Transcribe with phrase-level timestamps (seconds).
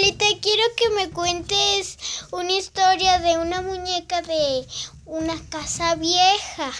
[0.00, 1.98] Abuelita, quiero que me cuentes
[2.32, 4.66] una historia de una muñeca de
[5.04, 6.70] una casa vieja.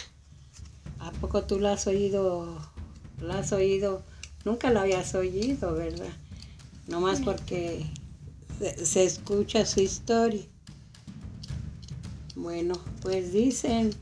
[0.98, 2.58] ¿A poco tú la has oído?
[3.21, 4.03] ¿La has oído?
[4.46, 6.08] Nunca la habías oído, ¿verdad?
[6.87, 7.85] Nomás porque
[8.58, 10.46] se, se escucha su historia.
[12.37, 13.94] Bueno, pues dicen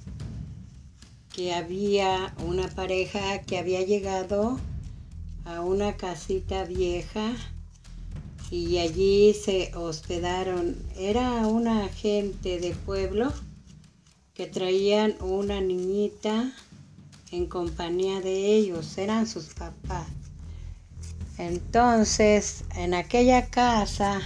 [1.33, 4.61] que había una pareja que había llegado
[5.45, 7.35] a una casita vieja
[8.51, 10.77] y allí se hospedaron.
[10.97, 13.33] Era una gente de pueblo
[14.35, 16.53] que traían una niñita
[17.31, 20.07] en compañía de ellos, eran sus papás.
[21.37, 24.21] Entonces, en aquella casa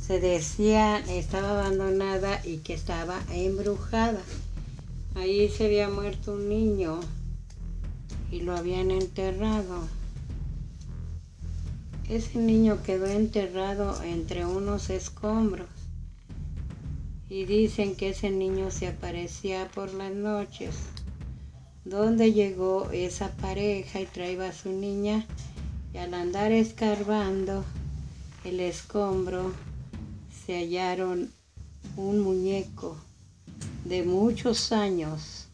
[0.00, 4.20] se decía estaba abandonada y que estaba embrujada.
[5.16, 7.00] Ahí se había muerto un niño
[8.30, 9.88] y lo habían enterrado.
[12.08, 15.68] Ese niño quedó enterrado entre unos escombros
[17.28, 20.76] y dicen que ese niño se aparecía por las noches.
[21.84, 25.26] Donde llegó esa pareja y traía a su niña
[25.92, 27.64] y al andar escarbando
[28.44, 29.52] el escombro
[30.44, 31.32] se hallaron
[31.96, 32.96] un muñeco
[33.84, 35.48] de muchos años,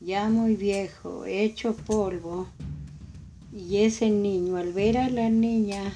[0.00, 2.48] ya muy viejo, hecho polvo,
[3.52, 5.92] y ese niño, al ver a la niña,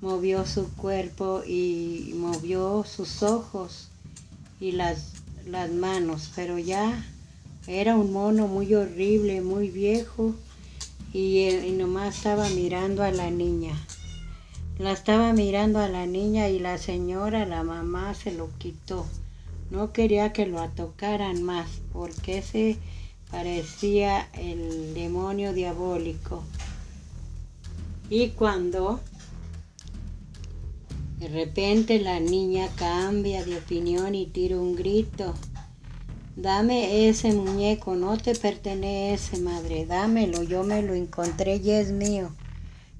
[0.00, 3.88] movió su cuerpo y movió sus ojos
[4.60, 5.12] y las,
[5.46, 7.06] las manos, pero ya
[7.66, 10.34] era un mono muy horrible, muy viejo,
[11.12, 13.74] y, y nomás estaba mirando a la niña.
[14.78, 19.06] La estaba mirando a la niña y la señora, la mamá, se lo quitó.
[19.70, 22.78] No quería que lo tocaran más porque se
[23.30, 26.42] parecía el demonio diabólico.
[28.10, 29.00] Y cuando
[31.20, 35.34] de repente la niña cambia de opinión y tira un grito.
[36.34, 42.34] Dame ese muñeco, no te pertenece, madre, dámelo, yo me lo encontré y es mío.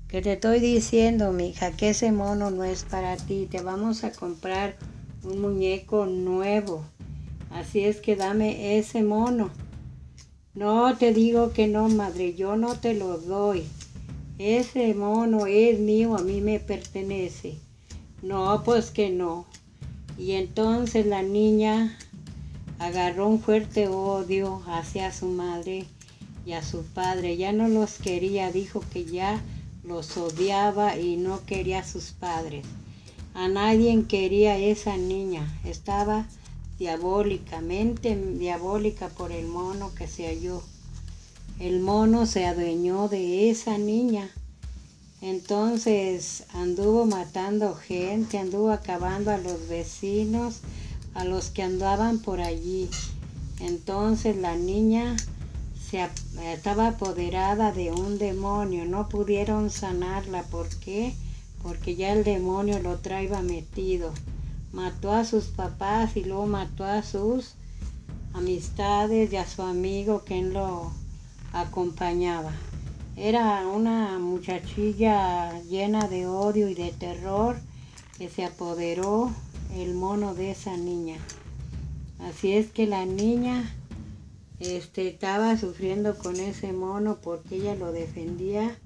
[0.07, 4.13] Que te estoy diciendo, mija, que ese mono no es para ti, te vamos a
[4.13, 4.77] comprar
[5.25, 6.85] un muñeco nuevo.
[7.51, 9.51] Así es que dame ese mono.
[10.55, 13.65] No te digo que no, madre, yo no te lo doy.
[14.43, 17.59] Ese mono es mío, a mí me pertenece.
[18.23, 19.45] No, pues que no.
[20.17, 21.99] Y entonces la niña
[22.79, 25.85] agarró un fuerte odio hacia su madre
[26.47, 27.37] y a su padre.
[27.37, 29.43] Ya no los quería, dijo que ya
[29.85, 32.65] los odiaba y no quería a sus padres.
[33.35, 35.61] A nadie quería esa niña.
[35.67, 36.27] Estaba
[36.79, 40.63] diabólicamente diabólica por el mono que se halló.
[41.61, 44.31] El mono se adueñó de esa niña.
[45.21, 50.61] Entonces anduvo matando gente, anduvo acabando a los vecinos,
[51.13, 52.89] a los que andaban por allí.
[53.61, 55.17] Entonces la niña
[55.91, 56.09] se
[56.51, 60.45] estaba apoderada de un demonio, no pudieron sanarla.
[60.45, 61.13] ¿Por qué?
[61.63, 64.15] Porque ya el demonio lo traía metido.
[64.73, 67.53] Mató a sus papás y luego mató a sus
[68.33, 70.91] amistades y a su amigo que lo
[71.53, 72.53] acompañaba.
[73.17, 77.57] Era una muchachilla llena de odio y de terror
[78.17, 79.31] que se apoderó
[79.75, 81.17] el mono de esa niña.
[82.21, 83.75] Así es que la niña
[84.59, 88.79] este, estaba sufriendo con ese mono porque ella lo defendía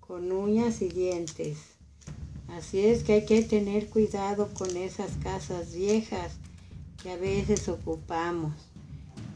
[0.00, 1.58] con uñas y dientes.
[2.48, 6.32] Así es que hay que tener cuidado con esas casas viejas
[7.02, 8.54] que a veces ocupamos.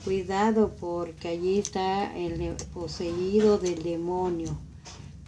[0.02, 4.56] Cuidado porque allí está el poseído del demonio.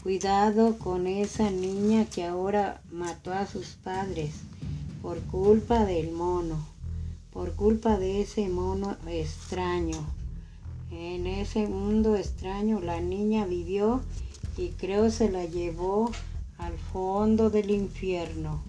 [0.03, 4.33] Cuidado con esa niña que ahora mató a sus padres
[5.03, 6.57] por culpa del mono,
[7.35, 9.99] por culpa de ese mono extraño.
[10.91, 14.01] En ese mundo extraño la niña vivió
[14.57, 16.11] y creo se la llevó
[16.57, 18.63] al fondo del infierno.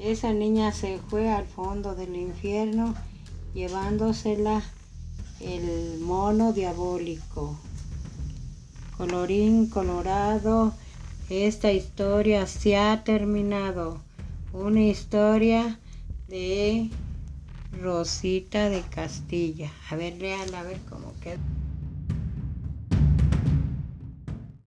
[0.00, 2.96] Esa niña se fue al fondo del infierno
[3.54, 4.64] llevándosela
[5.40, 7.58] el mono diabólico.
[8.96, 10.72] Colorín colorado,
[11.30, 14.00] esta historia se ha terminado.
[14.52, 15.78] Una historia
[16.26, 16.90] de
[17.80, 19.70] Rosita de Castilla.
[19.90, 21.38] A ver, lean a ver cómo queda.